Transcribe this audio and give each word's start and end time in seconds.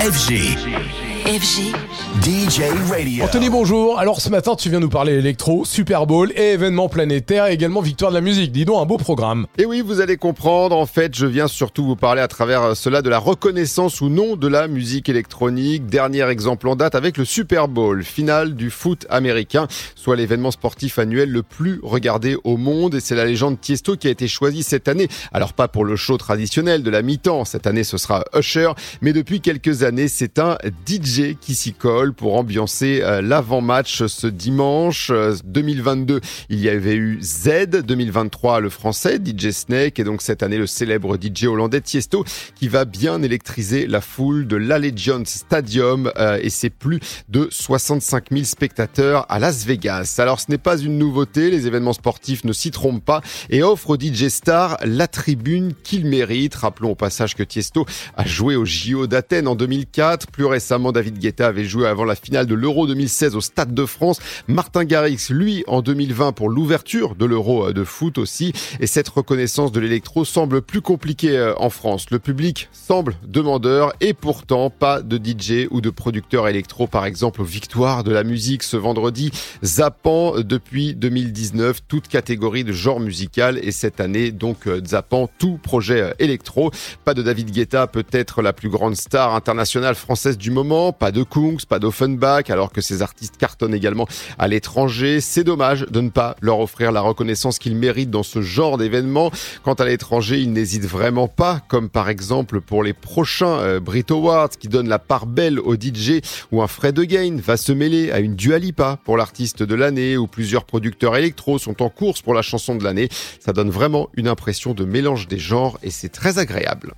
FG. 0.00 1.19
FG. 1.30 1.72
DJ 2.24 2.62
Radio. 2.90 3.24
Anthony, 3.24 3.50
bonjour. 3.50 4.00
Alors 4.00 4.20
ce 4.20 4.30
matin, 4.30 4.56
tu 4.56 4.68
viens 4.68 4.80
nous 4.80 4.88
parler 4.88 5.12
électro, 5.12 5.64
Super 5.64 6.04
Bowl 6.04 6.32
et 6.34 6.54
événements 6.54 6.88
planétaires 6.88 7.46
et 7.46 7.52
également 7.52 7.80
victoire 7.80 8.10
de 8.10 8.16
la 8.16 8.20
musique. 8.20 8.50
Dis 8.50 8.64
donc, 8.64 8.82
un 8.82 8.84
beau 8.84 8.96
programme. 8.96 9.46
Et 9.56 9.64
oui, 9.64 9.80
vous 9.80 10.00
allez 10.00 10.16
comprendre, 10.16 10.76
en 10.76 10.86
fait, 10.86 11.14
je 11.14 11.26
viens 11.26 11.46
surtout 11.46 11.84
vous 11.84 11.94
parler 11.94 12.20
à 12.20 12.26
travers 12.26 12.76
cela 12.76 13.00
de 13.00 13.08
la 13.08 13.18
reconnaissance 13.18 14.00
ou 14.00 14.08
non 14.08 14.34
de 14.34 14.48
la 14.48 14.66
musique 14.66 15.08
électronique. 15.08 15.86
Dernier 15.86 16.28
exemple 16.28 16.66
en 16.66 16.74
date 16.74 16.96
avec 16.96 17.16
le 17.16 17.24
Super 17.24 17.68
Bowl, 17.68 18.02
finale 18.02 18.56
du 18.56 18.68
foot 18.68 19.06
américain, 19.08 19.68
soit 19.94 20.16
l'événement 20.16 20.50
sportif 20.50 20.98
annuel 20.98 21.30
le 21.30 21.44
plus 21.44 21.78
regardé 21.84 22.36
au 22.42 22.56
monde. 22.56 22.96
Et 22.96 23.00
c'est 23.00 23.14
la 23.14 23.24
légende 23.24 23.60
Tiesto 23.60 23.96
qui 23.96 24.08
a 24.08 24.10
été 24.10 24.26
choisie 24.26 24.64
cette 24.64 24.88
année. 24.88 25.06
Alors 25.32 25.52
pas 25.52 25.68
pour 25.68 25.84
le 25.84 25.94
show 25.94 26.16
traditionnel 26.16 26.82
de 26.82 26.90
la 26.90 27.02
mi-temps, 27.02 27.44
cette 27.44 27.68
année 27.68 27.84
ce 27.84 27.98
sera 27.98 28.24
Usher, 28.36 28.72
mais 29.00 29.12
depuis 29.12 29.40
quelques 29.40 29.84
années, 29.84 30.08
c'est 30.08 30.40
un 30.40 30.58
DJ 30.88 31.19
qui 31.40 31.54
s'y 31.54 31.72
colle 31.72 32.12
pour 32.12 32.36
ambiancer 32.36 33.00
euh, 33.02 33.20
l'avant-match 33.22 34.06
ce 34.06 34.26
dimanche 34.26 35.12
2022. 35.44 36.14
Euh, 36.14 36.20
il 36.48 36.60
y 36.60 36.68
avait 36.68 36.94
eu 36.94 37.18
Z, 37.22 37.82
2023 37.84 38.60
le 38.60 38.70
français 38.70 39.18
DJ 39.18 39.50
Snake 39.50 39.98
et 39.98 40.04
donc 40.04 40.22
cette 40.22 40.42
année 40.42 40.58
le 40.58 40.66
célèbre 40.66 41.16
DJ 41.16 41.44
hollandais 41.44 41.80
Tiesto 41.80 42.24
qui 42.54 42.68
va 42.68 42.84
bien 42.84 43.22
électriser 43.22 43.86
la 43.86 44.00
foule 44.00 44.46
de 44.46 44.56
l'Allegiant 44.56 45.22
Stadium 45.24 46.10
euh, 46.16 46.38
et 46.42 46.50
c'est 46.50 46.70
plus 46.70 47.00
de 47.28 47.48
65 47.50 48.26
000 48.30 48.44
spectateurs 48.44 49.26
à 49.28 49.38
Las 49.38 49.64
Vegas. 49.64 50.16
Alors 50.18 50.40
ce 50.40 50.50
n'est 50.50 50.58
pas 50.58 50.78
une 50.78 50.98
nouveauté, 50.98 51.50
les 51.50 51.66
événements 51.66 51.92
sportifs 51.92 52.44
ne 52.44 52.52
s'y 52.52 52.70
trompent 52.70 53.04
pas 53.04 53.20
et 53.50 53.62
offrent 53.62 53.90
au 53.90 53.98
DJ 53.98 54.28
Star 54.28 54.78
la 54.84 55.06
tribune 55.06 55.74
qu'il 55.82 56.06
mérite. 56.06 56.54
Rappelons 56.54 56.92
au 56.92 56.94
passage 56.94 57.34
que 57.34 57.42
Tiesto 57.42 57.86
a 58.16 58.26
joué 58.26 58.56
au 58.56 58.64
JO 58.64 59.06
d'Athènes 59.06 59.48
en 59.48 59.54
2004. 59.54 60.28
Plus 60.28 60.44
récemment, 60.44 60.92
David 61.00 61.18
Guetta 61.18 61.46
avait 61.46 61.64
joué 61.64 61.86
avant 61.86 62.04
la 62.04 62.14
finale 62.14 62.44
de 62.44 62.54
l'Euro 62.54 62.86
2016 62.86 63.34
au 63.34 63.40
Stade 63.40 63.72
de 63.72 63.86
France. 63.86 64.20
Martin 64.48 64.84
Garrix, 64.84 65.30
lui, 65.30 65.64
en 65.66 65.80
2020 65.80 66.32
pour 66.32 66.50
l'ouverture 66.50 67.14
de 67.14 67.24
l'Euro 67.24 67.68
euh, 67.68 67.72
de 67.72 67.84
foot 67.84 68.18
aussi. 68.18 68.52
Et 68.80 68.86
cette 68.86 69.08
reconnaissance 69.08 69.72
de 69.72 69.80
l'électro 69.80 70.26
semble 70.26 70.60
plus 70.60 70.82
compliquée 70.82 71.38
euh, 71.38 71.54
en 71.56 71.70
France. 71.70 72.10
Le 72.10 72.18
public 72.18 72.68
semble 72.72 73.16
demandeur 73.26 73.94
et 74.02 74.12
pourtant 74.12 74.68
pas 74.68 75.00
de 75.00 75.16
DJ 75.16 75.68
ou 75.70 75.80
de 75.80 75.88
producteur 75.88 76.48
électro, 76.48 76.86
par 76.86 77.06
exemple, 77.06 77.40
aux 77.40 77.46
victoires 77.46 78.04
de 78.04 78.12
la 78.12 78.22
musique 78.22 78.62
ce 78.62 78.76
vendredi, 78.76 79.30
zappant 79.64 80.38
depuis 80.40 80.94
2019 80.94 81.80
toute 81.88 82.08
catégorie 82.08 82.64
de 82.64 82.72
genre 82.72 83.00
musical 83.00 83.58
et 83.62 83.72
cette 83.72 84.00
année 84.00 84.32
donc 84.32 84.66
euh, 84.66 84.82
zappant 84.84 85.30
tout 85.38 85.58
projet 85.62 86.12
électro. 86.18 86.70
Pas 87.06 87.14
de 87.14 87.22
David 87.22 87.52
Guetta, 87.52 87.86
peut-être 87.86 88.42
la 88.42 88.52
plus 88.52 88.68
grande 88.68 88.96
star 88.96 89.34
internationale 89.34 89.94
française 89.94 90.36
du 90.36 90.50
moment, 90.50 90.89
pas 90.92 91.12
de 91.12 91.22
Kungs, 91.22 91.64
pas 91.68 91.78
d'Offenbach, 91.78 92.50
alors 92.50 92.72
que 92.72 92.80
ces 92.80 93.02
artistes 93.02 93.36
cartonnent 93.36 93.74
également 93.74 94.06
à 94.38 94.48
l'étranger. 94.48 95.20
C'est 95.20 95.44
dommage 95.44 95.86
de 95.90 96.00
ne 96.00 96.10
pas 96.10 96.36
leur 96.40 96.60
offrir 96.60 96.92
la 96.92 97.00
reconnaissance 97.00 97.58
qu'ils 97.58 97.76
méritent 97.76 98.10
dans 98.10 98.22
ce 98.22 98.42
genre 98.42 98.78
d'événement. 98.78 99.30
Quant 99.62 99.74
à 99.74 99.84
l'étranger, 99.84 100.40
ils 100.40 100.52
n'hésitent 100.52 100.86
vraiment 100.86 101.28
pas, 101.28 101.60
comme 101.68 101.88
par 101.88 102.08
exemple 102.08 102.60
pour 102.60 102.82
les 102.82 102.92
prochains 102.92 103.58
euh, 103.60 103.80
Brit 103.80 104.06
Awards 104.10 104.50
qui 104.50 104.68
donnent 104.68 104.88
la 104.88 104.98
part 104.98 105.26
belle 105.26 105.60
au 105.60 105.74
DJ 105.74 106.20
ou 106.52 106.62
un 106.62 106.66
Fred 106.66 106.98
Again 106.98 107.36
va 107.42 107.56
se 107.56 107.72
mêler 107.72 108.10
à 108.10 108.20
une 108.20 108.34
Dua 108.34 108.58
Lipa 108.58 108.98
pour 109.04 109.16
l'artiste 109.16 109.62
de 109.62 109.74
l'année 109.74 110.16
ou 110.16 110.26
plusieurs 110.26 110.64
producteurs 110.64 111.16
électro 111.16 111.58
sont 111.58 111.82
en 111.82 111.88
course 111.88 112.22
pour 112.22 112.34
la 112.34 112.42
chanson 112.42 112.74
de 112.74 112.84
l'année. 112.84 113.08
Ça 113.40 113.52
donne 113.52 113.70
vraiment 113.70 114.08
une 114.14 114.28
impression 114.28 114.74
de 114.74 114.84
mélange 114.84 115.28
des 115.28 115.38
genres 115.38 115.78
et 115.82 115.90
c'est 115.90 116.08
très 116.08 116.38
agréable. 116.38 116.94